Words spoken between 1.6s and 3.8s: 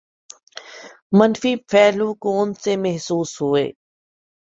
پہلو کون سے محسوس ہوئے؟